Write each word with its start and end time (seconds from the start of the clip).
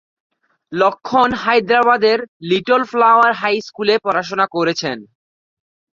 লক্ষ্মণ 0.71 1.29
হায়দরাবাদের 1.43 2.17
little 2.49 2.81
flower 2.91 3.31
high 3.33 3.55
স্কুলে 3.67 3.95
পড়াশোনা 4.05 4.45
করেছেন। 4.55 4.97